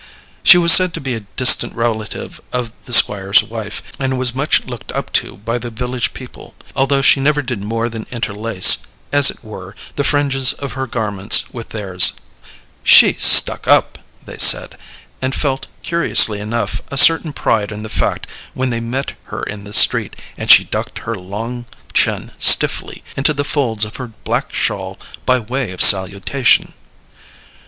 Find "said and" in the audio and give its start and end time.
14.39-15.35